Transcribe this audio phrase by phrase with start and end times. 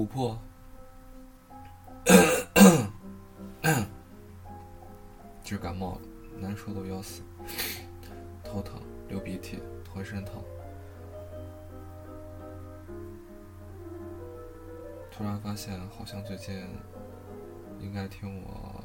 [0.00, 0.38] 琥珀，
[5.44, 6.00] 就感冒了，
[6.38, 7.20] 难受的要死，
[8.42, 8.80] 头疼，
[9.10, 9.58] 流鼻涕，
[9.92, 10.42] 浑身疼。
[15.10, 16.64] 突然发现，好像最近
[17.78, 18.82] 应该听我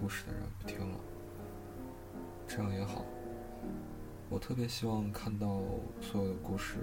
[0.00, 0.98] 故事的人不听了，
[2.48, 3.04] 这样也好。
[4.28, 5.60] 我特别希望看到
[6.00, 6.78] 所有的故事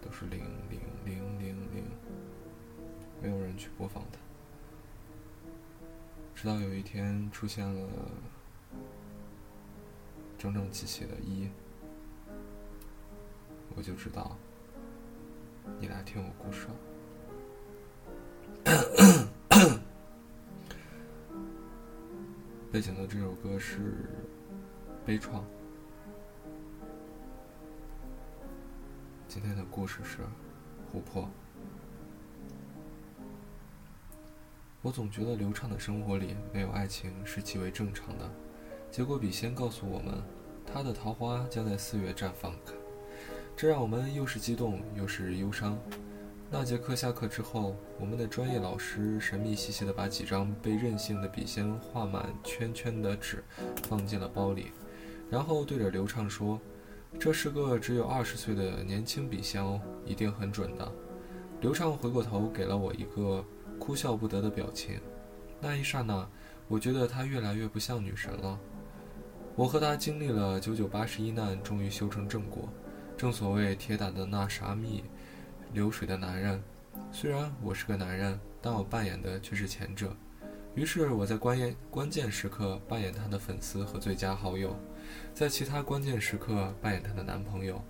[0.00, 1.84] 都是零零零零零，
[3.22, 4.18] 没有人去播放它。
[6.34, 7.88] 直到有一天出现了
[10.36, 11.48] 整整齐齐的一，
[13.76, 14.36] 我就知道
[15.78, 16.74] 你来听我故事了。
[22.72, 23.78] 背景的这首歌是
[25.06, 25.28] 《悲怆》。
[29.28, 30.18] 今天的故事是
[30.92, 31.28] 琥珀。
[34.82, 38.28] 我总觉得流畅的生活里没有爱情是极为正常的，
[38.90, 40.20] 结果笔仙告诉我们，
[40.66, 42.52] 他的桃花将在四月绽放，
[43.56, 45.78] 这让我们又是激动又是忧伤。
[46.50, 53.44] 那节课下课之后，我们的专业老师神秘兮兮地把几张被任性的笔仙画满圈圈的纸
[53.84, 54.72] 放进了包里，
[55.30, 56.60] 然后对着刘畅说
[57.20, 60.92] ：“这是个只有二十岁的年轻笔仙哦，一定很准的。”
[61.62, 63.44] 刘畅回过头给了我一个
[63.82, 65.00] 哭笑不得的表情。
[65.60, 66.24] 那一刹那，
[66.68, 68.56] 我觉得她越来越不像女神了。
[69.56, 72.68] 我和她经历了九九八十一难，终于修成正果。
[73.16, 75.02] 正所谓铁打的那啥蜜。
[75.72, 76.62] 流水的男人，
[77.10, 80.14] 虽然我是个男人，但我扮演的却是前者。
[80.76, 84.76] 于是我在关键关键时刻扮演他的粉丝和最佳好友，
[85.34, 87.82] 在其他关键时刻扮演他的男朋友。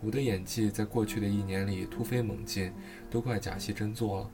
[0.00, 2.72] 我的演技在过去的一年里突飞猛进，
[3.10, 4.30] 都快假戏真做了。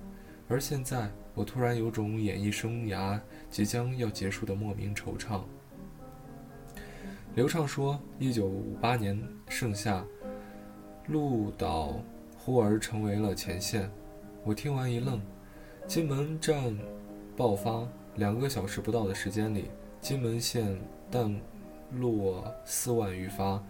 [0.48, 3.18] 而现在，我突然有种演艺生涯
[3.50, 5.42] 即将要结束的莫名惆怅。
[7.34, 10.04] 刘畅说：“一九五八年盛夏，
[11.06, 12.00] 鹿岛。”
[12.44, 13.88] 忽而成为了前线，
[14.42, 15.22] 我听完一愣。
[15.86, 16.76] 金门战
[17.36, 17.86] 爆发
[18.16, 19.70] 两个小时不到的时间里，
[20.00, 20.76] 金门县
[21.08, 21.40] 弹
[21.92, 23.62] 落四万余发，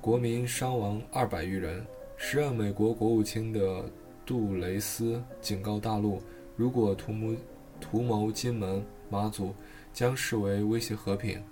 [0.00, 1.86] 国民伤亡二百余人。
[2.16, 3.84] 时任美国国务卿的
[4.28, 6.22] 杜蕾斯警告大陆，
[6.54, 7.34] 如果图谋
[7.80, 9.54] 图谋金门、马祖，
[9.90, 11.42] 将视为威胁和平。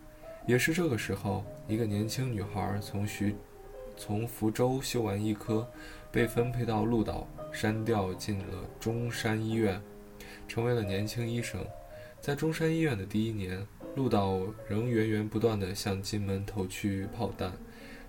[0.47, 3.35] 也是这个时候，一个年轻女孩从徐
[3.97, 5.67] 从福州修完医科。
[6.13, 9.79] 被分配到鹿岛，删调进了中山医院，
[10.49, 11.63] 成为了年轻医生。
[12.21, 17.53] 在中山医院的第一年，鹿岛仍源源不断地向金门投去炮弹，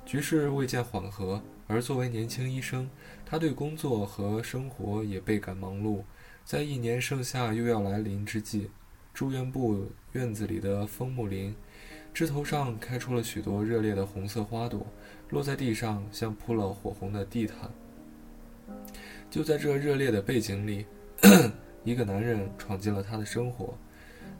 [0.05, 1.41] 局势未见缓和。
[1.67, 2.89] 而作为年轻医生，
[3.25, 6.01] 他对工作和生活也倍感忙碌。
[6.45, 8.69] 在一年盛夏又要来临之际，
[9.13, 11.53] 住院部院子里的枫木林，
[12.13, 14.87] 枝头上开出了许多热烈的红色花朵，
[15.29, 17.69] 落在地上像铺了火红的地毯。
[19.29, 20.85] 就在这热烈的背景里，
[21.83, 23.77] 一个男人闯进了他的生活。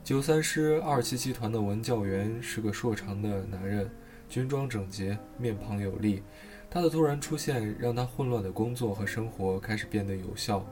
[0.02, 3.90] 九三师二七七团的文教员是个硕长的男人，
[4.30, 6.22] 军装整洁，面庞有力。
[6.70, 10.64] 他的突然出现让他混乱的工作和生活开始变得有效，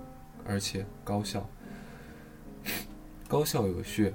[0.46, 1.48] 而且高效。
[3.26, 4.12] 高效有序。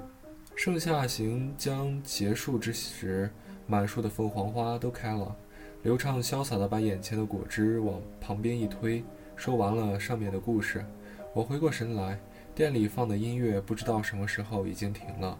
[0.56, 3.32] 盛夏行将结束之时，
[3.66, 5.36] 满树的凤凰花都开了。
[5.82, 9.04] 刘畅潇洒地把眼前的果汁往旁边一推。
[9.36, 10.86] 说完了上面的故事，
[11.34, 12.20] 我回过神来，
[12.54, 15.36] 店里放的音乐不知道什么时候已经停了。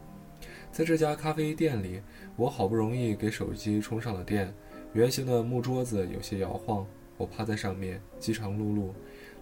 [0.72, 2.02] 在这家咖啡店里，
[2.36, 4.52] 我好不容易给手机充上了电。
[4.94, 6.86] 圆形的木桌子有些摇晃，
[7.16, 8.90] 我趴在上面，饥肠辘辘。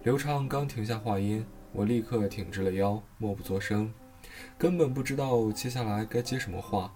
[0.04, 3.92] 刘畅刚停下话音，我立刻挺直了腰，默不作声，
[4.56, 6.92] 根本不知道接下来该接什么话。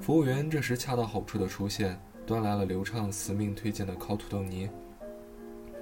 [0.00, 4.70] 服务员这时恰到好处地出现，端来了刘畅死命推荐的烤土豆泥。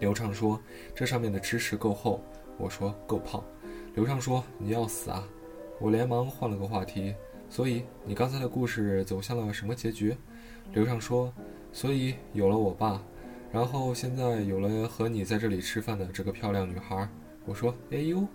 [0.01, 0.59] 刘畅说
[0.97, 2.23] ：“这上面的芝士够厚。”
[2.57, 3.45] 我说：“够胖。”
[3.95, 5.29] 刘畅说：“你要死啊！”
[5.79, 7.15] 我连忙换了个话题
[7.51, 10.17] ：“所以你刚才的故事走向了什么结局？”
[10.73, 11.33] 刘畅说
[11.75, 13.03] ：“所以有了我爸，
[13.53, 17.07] 然后现在有了和你在这里吃饭的这个漂亮女孩。”
[17.45, 18.27] 我说：“哎呦！”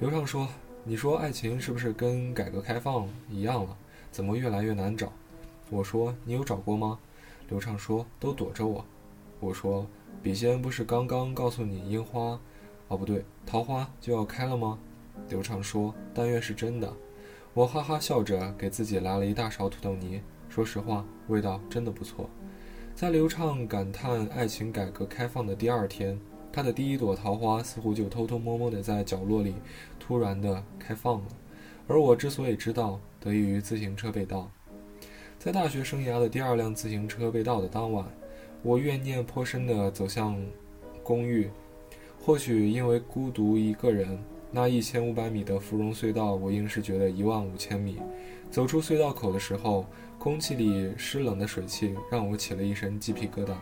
[0.00, 0.48] 刘畅说
[0.82, 3.76] ：“你说爱情是不是跟改革开放一样了？
[4.10, 5.12] 怎么越来越难找？”
[5.70, 6.98] 我说：“你有找过吗？”
[7.50, 8.84] 刘畅说：“都躲着我。”
[9.38, 9.86] 我说。
[10.22, 12.38] 笔仙不是刚刚告诉你樱花，
[12.86, 14.78] 哦不对，桃花就要开了吗？
[15.28, 16.92] 刘畅说：“但愿是真的。”
[17.54, 20.22] 我哈哈笑着给自己来了一大勺土豆泥。
[20.48, 22.30] 说实话，味道真的不错。
[22.94, 26.16] 在刘畅感叹爱情改革开放的第二天，
[26.52, 29.54] 他的第一朵桃花似乎就偷偷摸摸地在角落里
[29.98, 31.26] 突然地开放了。
[31.88, 34.48] 而我之所以知道，得益于自行车被盗。
[35.38, 38.06] 在大学生涯的第二辆自行车被盗的当晚，
[38.62, 40.40] 我怨念颇深地走向
[41.02, 41.50] 公寓。
[42.24, 44.16] 或许因为孤独一个人，
[44.54, 47.98] 那一千五百米的芙蓉隧道，我硬是觉得一万五千米。
[48.50, 49.86] 走出隧道口的时候，
[50.18, 53.54] 空气里湿冷的水汽让我起了一身鸡皮疙瘩。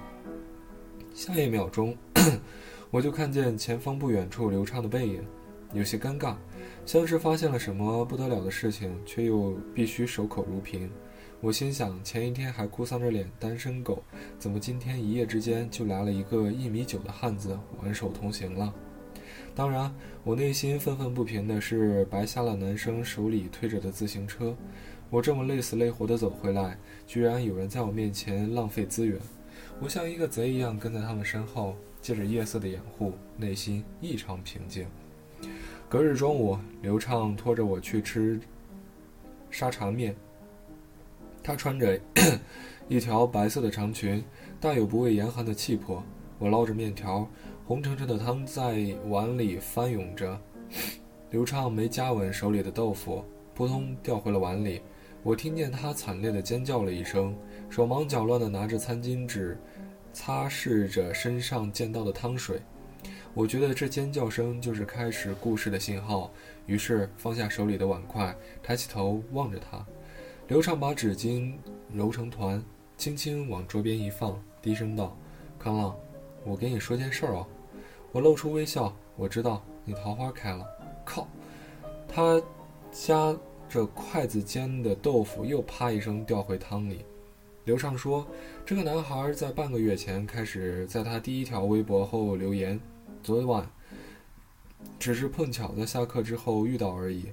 [1.14, 1.96] 下一秒钟，
[2.90, 5.22] 我就看见前方不远处流畅的背影，
[5.72, 6.34] 有些尴尬，
[6.84, 10.90] 像是发现了什么不得了的事情，却又必须守口如瓶。
[11.40, 14.02] 我心想，前一天还哭丧着脸单身狗，
[14.40, 18.74] 怎么今天一夜之间就来了一个一米九的汉子挽手同行了？
[19.60, 24.56] 当然，我内心愤愤不平的是，白瞎了男生手里推着的自行车。
[25.10, 29.20] 我这么累死累活的走回来，居然有人在我面前浪费资源。
[29.78, 34.86] 我像一个贼一样跟在他们身后，借着夜色的掩护，内心异常平静。
[35.90, 38.40] 隔日中午，刘畅拖着我去吃
[39.50, 40.16] 沙茶面。
[41.42, 42.00] 他穿着
[42.88, 44.24] 一条白色的长裙，
[44.58, 46.02] 大有不畏严寒的气魄。
[46.38, 47.28] 我捞着面条，
[47.66, 50.40] 红澄澄的汤在碗里翻涌着。
[51.30, 53.24] 刘畅没夹稳手里的豆腐，
[53.54, 54.82] 扑通掉回了碗里。
[55.22, 57.36] 我听见他惨烈的尖叫了一声，
[57.68, 59.56] 手忙脚乱地拿着餐巾纸
[60.12, 62.60] 擦拭着身上溅到的汤水。
[63.32, 66.32] 我觉得这尖叫声就是开始故事的信号，
[66.66, 69.86] 于是放下手里的碗筷，抬起头望着他。
[70.48, 71.52] 刘畅把纸巾
[71.92, 72.60] 揉成团，
[72.96, 75.16] 轻轻往桌边一放，低声道
[75.60, 75.94] ：“康浪，
[76.44, 77.46] 我给你说件事儿哦。”
[78.12, 80.66] 我露出微笑，我知道你桃花开了。
[81.04, 81.28] 靠！
[82.08, 82.42] 他
[82.90, 83.36] 夹
[83.68, 87.04] 着筷子尖的豆腐又啪一声掉回汤里。
[87.64, 88.26] 刘畅说
[88.66, 92.80] ：“这个男孩在半个月前开始在他第一条微博后留言，
[93.22, 93.68] 昨晚
[94.98, 97.26] 只是碰巧在下课之后遇到而已。”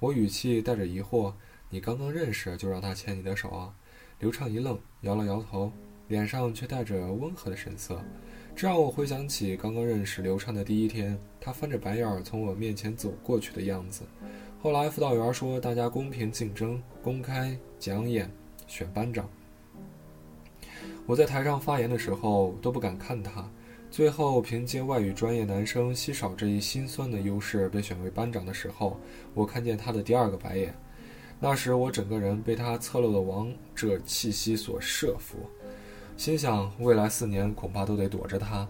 [0.00, 1.32] 我语气带着疑惑。
[1.70, 3.72] 你刚刚认识就让他牵你的手啊？
[4.18, 5.70] 刘畅一愣，摇了摇头，
[6.08, 8.00] 脸上却带着温和的神色，
[8.56, 14.04] 这让我回想起刚刚认识刘畅的第一天，他翻着白眼儿从我面前走过去的样子。
[14.62, 18.30] 后来辅导员说大家公平竞争，公开讲演，
[18.68, 19.28] 选班长。
[21.04, 23.50] 我在台上发言的时候都不敢看他，
[23.90, 29.00] 最后凭借外语专业男生稀少这一心酸的优势被选为班长的时候，
[29.34, 30.72] 我看见他的第二个白眼。
[31.40, 35.38] 那时我整个人被他侧漏的王者气息所慑服，
[36.16, 38.66] 心想未来四年恐怕都得躲着他。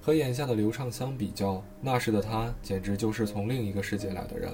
[0.00, 4.52] 和眼下的刘畅相比较，那时的他简直就是从另一个世界来的人。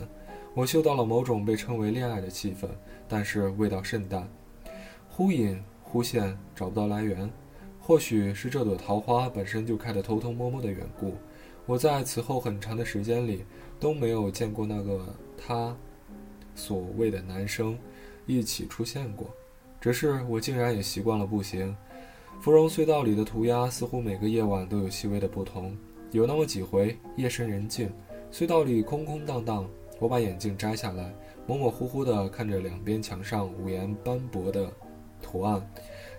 [0.55, 2.69] 我嗅到了某种被称为恋爱的气氛，
[3.09, 4.29] 但是味道甚淡，
[5.09, 7.31] 忽隐忽现，找不到来源。
[7.81, 11.15] 或许是这朵桃花本身就开得偷偷摸摸的缘故，
[11.65, 13.45] 我在此后很长的时间里
[13.81, 15.07] 都没有见过那个
[15.37, 15.75] 他。
[16.55, 17.79] 所谓的男生，
[18.27, 19.31] 一起出现过，
[19.81, 21.75] 只是我竟然也习惯了步行。
[22.41, 25.77] 芙蓉隧道里的涂鸦似乎每个夜晚都有细微的不同。
[26.13, 27.91] 有那么几回，夜深人静，
[28.33, 29.69] 隧道里空空荡荡，
[29.99, 31.13] 我把眼镜摘下来，
[31.47, 34.73] 模模糊糊地看着两边墙上五颜斑驳的
[35.21, 35.61] 图案，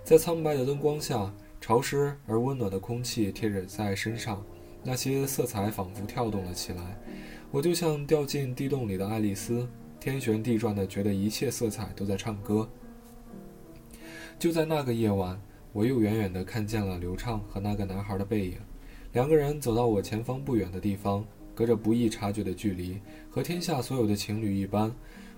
[0.03, 4.43] 在苍白的灯光下，潮湿而温暖的空气贴着在身上，
[4.83, 6.99] 那些色彩仿佛跳动了起来，
[7.49, 9.67] 我就像掉进地洞里的爱丽丝。
[9.99, 12.69] 天旋地转的，觉得一切色彩都在唱歌。
[14.37, 15.37] 就在那个夜晚，
[15.71, 18.57] 我又远远地看见了刘畅和那个男孩的背影。
[19.13, 22.99] 两个人走到我前方不远的地方，隔着不易察觉的距离，
[23.29, 24.93] 和天下所有的情侣一般，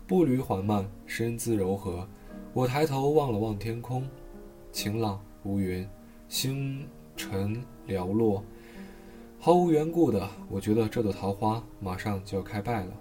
[0.08, 2.08] 步履缓慢，身姿柔和。
[2.54, 4.08] 我抬头望了望天空，
[4.72, 5.88] 晴朗无云，
[6.28, 6.86] 星
[7.16, 8.44] 辰寥落。
[9.40, 12.92] 毫无缘故的，我觉得这朵桃花马上就要开败了。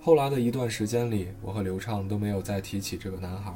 [0.00, 3.52] 后来的一段时间里，我和刘畅都没有再提起这个男孩。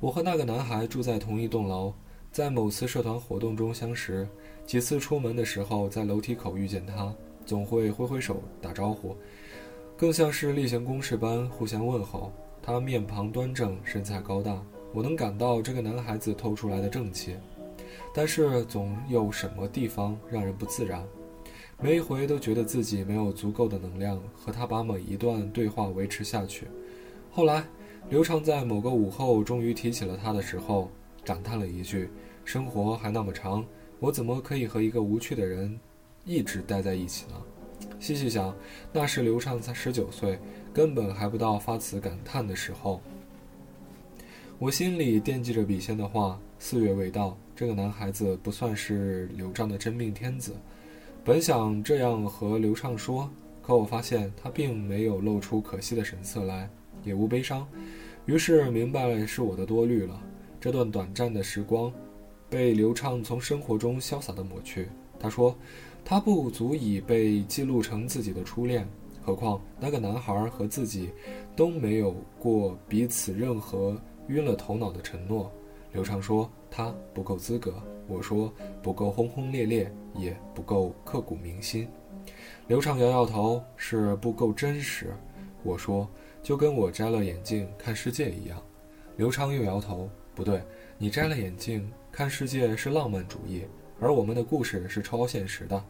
[0.00, 1.92] 我和那个男孩住在同一栋楼，
[2.36, 4.28] 在某次社团活动中相识，
[4.66, 7.10] 几次出门的时候在楼梯口遇见他，
[7.46, 9.16] 总会挥挥手打招呼，
[9.96, 12.30] 更像是例行公事般互相问候。
[12.60, 14.62] 他面庞端正，身材高大，
[14.92, 17.36] 我能感到这个男孩子透出来的正气，
[18.14, 21.02] 但是总有什么地方让人不自然。
[21.80, 26.66] 每一回都觉得自己没有足够的能量和他把每一段对话维持下去。
[27.30, 27.64] 后来，
[28.10, 30.90] 刘畅在某个午后终于提起了他的时候，
[31.24, 32.10] 感叹了一句
[32.46, 33.62] ：“生活还那么长，
[33.98, 35.78] 我怎么可以和一个无趣的人
[36.24, 37.34] 一直待在一起呢？”
[37.98, 38.54] 细细想，
[38.92, 40.38] 那时刘畅才十九岁，
[40.72, 43.02] 根本还不到发此感叹的时候。
[44.58, 50.54] 我心里惦记着笔仙的话：四月未到，这个男孩子不算是刘畅的真命天子。
[51.24, 53.28] 本想这样和刘畅说，
[53.60, 56.70] 可我发现他并没有露出可惜的神色来，
[57.02, 57.66] 也无悲伤，
[58.24, 60.22] 于是明白了是我的多虑了。
[60.60, 61.92] 这段短暂的时光，
[62.48, 64.88] 被刘畅从生活中潇洒地抹去。
[65.18, 65.56] 他说，
[66.04, 68.86] 他不足以被记录成自己的初恋，
[69.22, 71.10] 何况那个男孩和自己
[71.56, 75.50] 都没有过彼此任何晕了头脑的承诺。
[75.92, 77.74] 刘畅说他不够资格，
[78.06, 81.88] 我说不够轰轰烈烈，也不够刻骨铭心。
[82.66, 85.14] 刘畅摇摇头，是不够真实。
[85.62, 86.08] 我说
[86.42, 88.62] 就跟我摘了眼镜看世界一样。
[89.16, 90.62] 刘畅又摇头，不对，
[90.98, 93.64] 你摘了眼镜看世界是浪漫主义。
[94.00, 95.84] 而我们的故事是超现实的。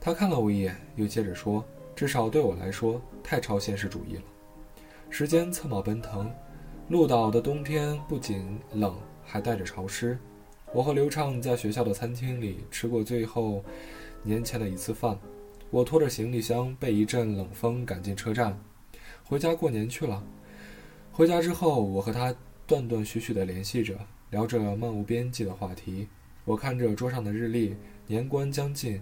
[0.00, 1.64] 他看了我一眼，又接着说
[1.94, 4.22] ：“至少对我来说，太超现实主义了。”
[5.10, 6.28] 时间策马奔腾，
[6.88, 10.18] 鹿岛的冬天不仅冷，还带着潮湿。
[10.72, 13.64] 我和刘畅在学校的餐厅里吃过最后
[14.24, 15.16] 年前的一次饭。
[15.70, 18.58] 我拖着行李箱，被一阵冷风赶进车站，
[19.22, 20.20] 回家过年去了。
[21.12, 22.34] 回家之后，我和他
[22.66, 23.96] 断断续续地联系着，
[24.32, 26.08] 聊着漫无边际的话题。
[26.46, 28.98] 我看着桌上的日历，年关将近，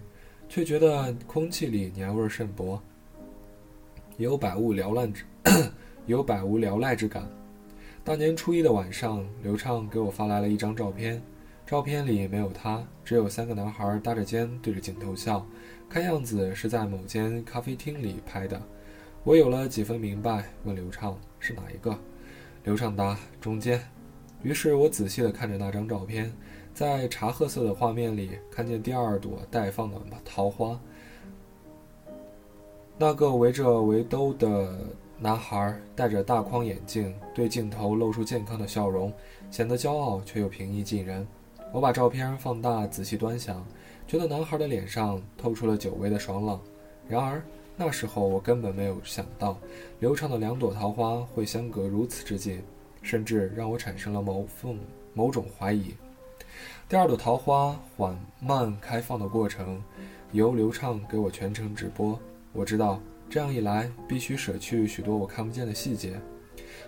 [0.49, 2.77] 却觉得空气里年味甚薄，
[4.17, 5.23] 有百无聊赖之，
[6.05, 7.25] 有百无聊赖之感。
[8.03, 11.23] 大年初一的晚上，刘畅给我发来了一张照片，
[11.65, 15.47] 照片里没有他，只有三个男孩搭着肩对着镜头笑，
[15.87, 18.61] 看样子是在某间咖啡厅里拍的。
[19.23, 21.97] 我有了几分明白，问刘畅是哪一个？
[22.65, 23.81] 刘畅答：中间。
[24.43, 26.31] 于是我仔细地看着那张照片。
[26.73, 30.79] 在茶褐色的画面里，看见第二朵待放的桃花。
[32.97, 34.87] 那个围着围兜的
[35.19, 39.11] 男孩戴着大框眼镜，对镜头露出健康的笑容，
[39.51, 41.27] 显得骄傲却又平易近人。
[41.73, 43.65] 我把照片放大，仔细端详，
[44.07, 46.61] 觉得男孩的脸上透出了久违的爽朗。
[47.05, 47.43] 然而
[47.75, 49.57] 那时候我根本没有想到，
[49.99, 52.61] 流畅的两朵桃花会相隔如此之近，
[53.01, 54.77] 甚至让我产生了某份
[55.13, 55.93] 某种怀疑。
[56.87, 59.81] 第二朵桃花缓慢开放的过程，
[60.31, 62.19] 由刘畅给我全程直播。
[62.53, 66.19] 我知道这样一来，必须舍去许多我看不见的细节，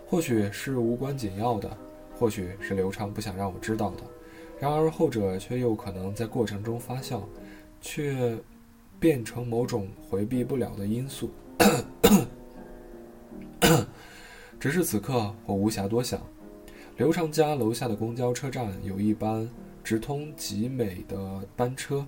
[0.05, 1.77] 或许是无关紧要的，
[2.19, 4.03] 或许是刘畅不想让我知道的。
[4.59, 7.21] 然而后者却又可能在过程中发酵，
[7.81, 8.37] 却
[8.99, 11.31] 变成某种回避不了的因素。
[14.63, 16.21] 只是此刻我无暇多想。
[16.95, 19.45] 刘畅家楼下的公交车站有一班。
[19.83, 22.07] 直通集美的班车，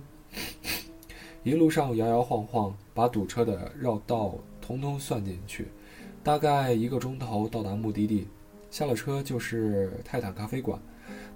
[1.42, 5.68] 一路上摇摇晃晃，把堵车的绕道通通算进去，
[6.24, 8.26] 大概一个钟头到达目的地。
[8.70, 10.80] 下了车就是泰坦咖啡馆，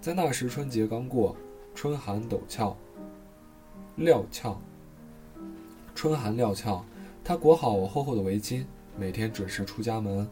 [0.01, 1.37] 在那时春节刚过，
[1.75, 2.75] 春寒陡峭，
[3.97, 4.59] 料峭。
[5.95, 6.83] 春寒料峭，
[7.23, 8.65] 他裹好厚厚的围巾，
[8.99, 10.27] 每天准时出家门。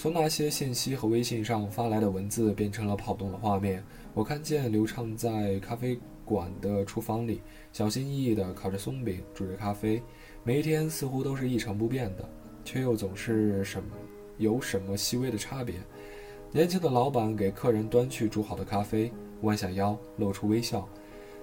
[0.00, 3.84] 从那些信息和微信上发来的文字变成了跑动的画面。
[4.14, 10.02] 我看见刘畅在咖啡馆的厨房里，小心翼翼地烤着松饼，煮着咖啡。
[10.42, 12.26] 每一天似乎都是一成不变的，
[12.64, 13.90] 却又总是什么
[14.38, 15.74] 有什么细微的差别。
[16.50, 20.88] 年轻的老板给客人端去煮好的咖啡，弯下腰，露出微笑，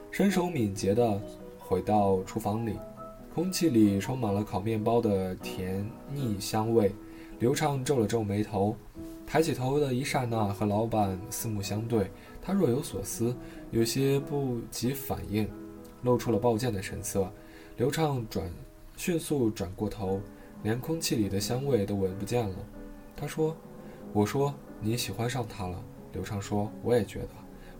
[0.10, 1.22] 身手敏捷地
[1.60, 2.76] 回到厨房里。
[3.36, 6.92] 空气里充满了烤面包的甜腻香味。
[7.40, 8.76] 刘畅皱了皱眉头，
[9.28, 12.10] 抬起头的一刹那，和老板四目相对。
[12.42, 13.36] 他若有所思，
[13.70, 15.48] 有些不及反应，
[16.02, 17.32] 露出了抱歉的神色。
[17.76, 18.50] 刘畅转，
[18.96, 20.20] 迅速转过头，
[20.64, 22.56] 连空气里的香味都闻不见了。
[23.16, 23.56] 他说
[24.14, 24.52] ：“我说
[24.82, 25.80] 你喜欢上他了。”
[26.14, 27.30] 刘畅说：“我也觉得。”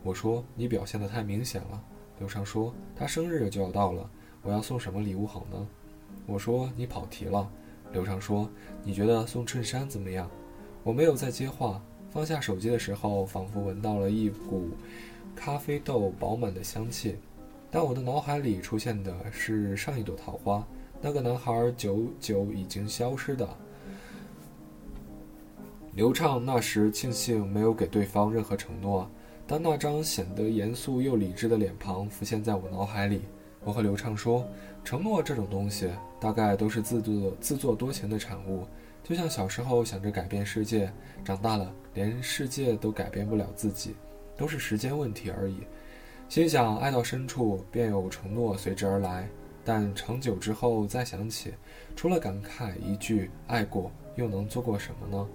[0.04, 1.84] 我说：“你表现得太明显了。”
[2.20, 4.08] 刘畅说：“他生日就要到了，
[4.44, 5.68] 我要送什么礼物好呢？”
[6.28, 7.50] 我说：“你跑题了。”
[7.92, 8.50] 刘畅说
[8.84, 10.30] ：“你觉得送衬衫怎么样？”
[10.84, 11.82] 我没有再接话。
[12.10, 14.70] 放下手机的时候，仿佛闻到了一股
[15.36, 17.16] 咖啡豆饱满的香气，
[17.70, 20.66] 但我的脑海里出现的是上一朵桃花，
[21.02, 23.48] 那个男孩久久已经消失的。
[25.94, 29.08] 刘畅那时庆幸没有给对方任何承诺，
[29.46, 33.22] 但那张显得严肃又理智的脸庞浮现在我脑海里。
[33.68, 34.48] 我和刘畅说，
[34.86, 35.90] 承诺这种东西，
[36.22, 38.66] 大概都是自作自作多情的产物。
[39.04, 40.90] 就像小时候想着改变世界，
[41.26, 43.94] 长大了连世界都改变不了自己，
[44.38, 45.58] 都是时间问题而已。
[46.30, 49.28] 心想爱到深处，便有承诺随之而来。
[49.66, 51.54] 但长久之后再想起，
[51.94, 55.28] 除了感慨一句“爱过”，又能做过什么呢？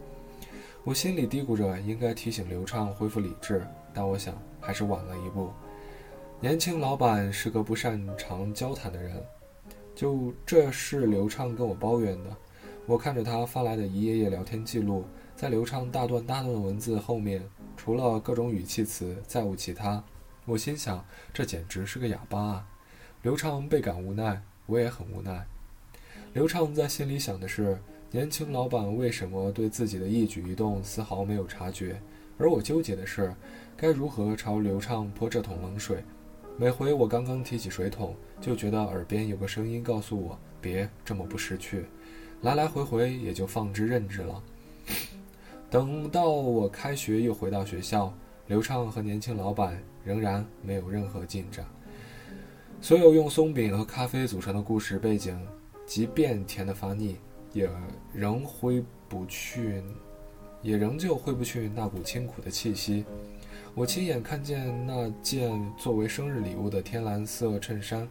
[0.85, 3.63] 我心里嘀咕着，应该提醒刘畅恢复理智，
[3.93, 5.51] 但我想还是晚了一步。
[6.43, 9.25] 年轻老板是个不擅长交谈的人，
[9.95, 12.37] 就这是刘畅跟我抱怨的。
[12.85, 15.05] 我看着他发来的一页页聊天记录，
[15.37, 20.03] 在刘畅大段大段的文字后面，除了各种语气词，再无其他。
[20.45, 22.69] 我心想，这简直是个哑巴啊！
[23.23, 25.47] 刘畅倍感无奈，我也很无奈。
[26.33, 27.81] 刘畅在心里想的是，
[28.11, 32.03] 年轻老板为什么对自己的一举一动丝毫没有察觉？
[32.37, 33.33] 而我纠结的是，
[33.77, 36.03] 该如何朝刘畅泼这桶冷水？
[36.59, 41.87] 每回我刚刚提起水桶，就觉得耳边有个声音告诉我别这么不识趣，
[42.43, 44.43] 来来回回也就放之任之了。
[45.71, 48.13] 等到我开学又回到学校，
[48.47, 51.65] 刘畅和年轻老板仍然没有任何进展。
[52.81, 55.41] 所有用松饼和咖啡组成的故事背景，
[55.87, 57.17] 即便甜得发腻，
[57.53, 57.69] 也
[58.13, 59.83] 仍挥不去，
[60.61, 63.05] 也仍旧挥不去那股清苦的气息。
[63.75, 68.07] 我亲眼看见那件作为生日礼物的天蓝色衬衫，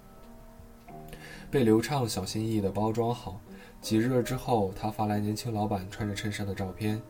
[1.50, 3.40] 被刘畅小心翼翼地包装好。
[3.80, 7.00] 几日之后，他发来年轻老板穿着衬衫的照片，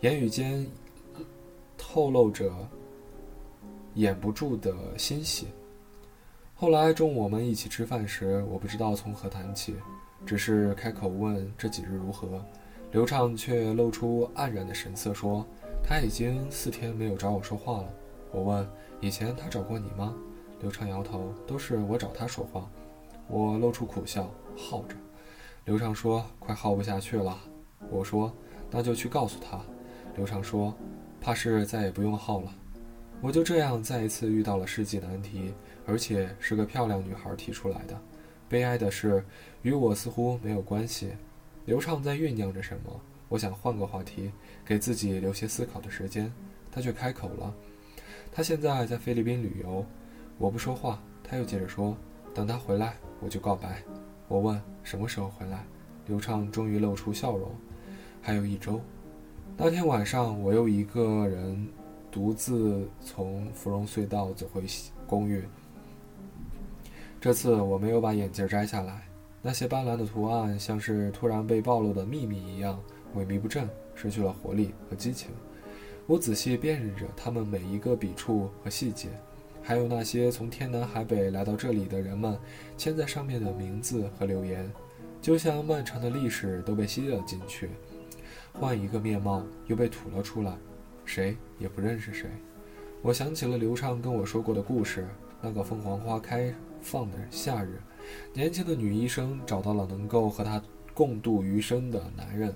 [0.00, 0.64] 言语间
[1.76, 2.52] 透露着
[3.94, 5.48] 掩不住的欣喜。
[6.54, 9.74] 后来中午我们一起吃饭时，我不知道从何谈起，
[10.24, 12.40] 只是开口问这几日如何，
[12.92, 15.44] 刘畅却露出黯然的神色，说
[15.88, 17.88] 他已经四天没有找我说话了。
[18.32, 18.68] 我问
[19.00, 20.12] 以前他找过你吗？
[20.60, 22.68] 刘畅摇头，都是我找他说话。
[23.28, 24.96] 我露出苦笑，耗着。
[25.64, 27.38] 刘畅说快耗不下去了。
[27.88, 28.34] 我说
[28.68, 29.60] 那就去告诉他。
[30.16, 30.74] 刘畅说
[31.20, 32.52] 怕是再也不用耗了。
[33.20, 35.54] 我就这样再一次遇到了世纪难题。
[35.88, 37.96] 而且是个漂亮女孩提出来的。
[38.48, 39.24] 悲哀的是，
[39.62, 41.12] 与我似乎没有关系。
[41.64, 43.00] 刘畅在酝酿着什么？
[43.28, 44.30] 我想换个话题，
[44.64, 46.32] 给自己留些思考的时间。
[46.70, 47.54] 他却开口了。
[48.30, 49.84] 他现在在菲律宾旅游。
[50.38, 51.02] 我不说话。
[51.28, 51.96] 他又接着说
[52.32, 53.82] ：“等他回来，我就告白。”
[54.28, 55.64] 我问：“什么时候回来？”
[56.06, 57.50] 刘畅终于露出笑容
[58.22, 58.80] ：“还有一周。”
[59.58, 61.66] 那天晚上，我又一个人
[62.12, 64.62] 独自从芙蓉隧道走回
[65.06, 65.42] 公寓。
[67.20, 69.08] 这次我没有把眼镜摘下来，
[69.42, 72.78] 那些斑斓的图案像是突然被暴露的秘密一样
[73.14, 75.30] 萎靡不振，失去了活力和激情。
[76.06, 79.08] 我仔细辨认着他们每一个笔触和细节，
[79.62, 82.38] 还有那些从天南海北来到这里的人们
[82.76, 84.70] 签在上面的名字和留言，
[85.20, 87.70] 就像漫长的历史都被吸了进去，
[88.52, 90.56] 换一个面貌又被吐了出来，
[91.04, 92.28] 谁也不认识谁。
[93.02, 95.06] 我想起了刘畅跟我说过的故事，
[95.40, 96.54] 那个凤凰花开。
[96.82, 97.80] 放的夏日，
[98.32, 100.62] 年轻的女医生找到了能够和她
[100.94, 102.54] 共度余生的男人。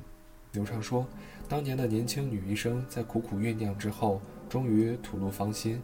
[0.52, 1.06] 刘畅说，
[1.48, 5.80] 当年的年轻女医生在苦苦酝酿之后，终于吐露芳心。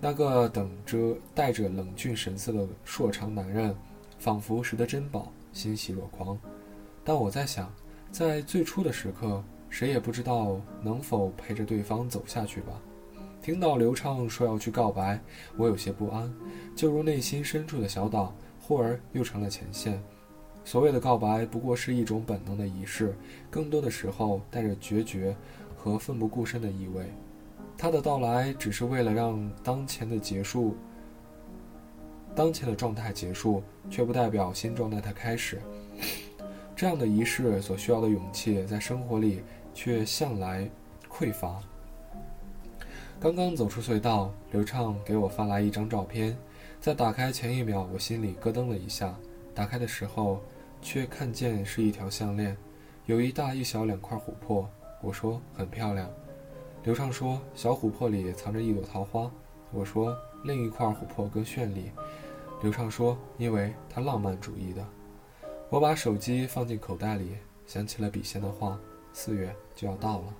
[0.00, 3.74] 那个等着带着冷峻神色的硕长男人，
[4.18, 6.38] 仿佛拾得珍宝，欣喜若狂。
[7.04, 7.72] 但我在想，
[8.10, 12.72] 在最初的时刻，谁也不知道能否陪着对方走下去吧。
[13.40, 15.18] 听到刘畅说要去告白，
[15.56, 16.32] 我有些不安，
[16.76, 20.02] 就如内心深处的小岛，忽而又成了前线。
[20.64, 23.14] 所谓的告白，不过是一种本能的仪式，
[23.50, 25.36] 更多的时候带着决绝
[25.76, 27.12] 和奋不顾身的意味。
[27.76, 30.76] 他的到来，只是为了让当前的结束，
[32.34, 35.60] 当前的状态结束，却不代表新状态的开始。
[36.76, 39.42] 这样的仪式所需要的勇气，在生活里
[39.74, 40.70] 却向来
[41.10, 41.60] 匮乏。
[43.20, 46.36] 刚刚走出隧道，刘畅给我发来一张照片。
[46.80, 49.14] 在打开前一秒，我心里咯噔了一下。
[49.54, 50.40] 打开的时候，
[50.82, 52.54] 却看见是一条项链，
[53.06, 54.68] 有一大一小两块琥珀。
[55.00, 56.10] 我说很漂亮。
[56.82, 59.30] 刘畅说小琥珀里藏着一朵桃花。
[59.70, 60.14] 我说
[60.44, 61.90] 另一块琥珀更绚丽。
[62.60, 64.84] 刘畅说因为它浪漫主义的。
[65.70, 68.78] 我把手机放进口袋里，想起了笔仙的话：
[69.12, 70.34] 四月就要到了。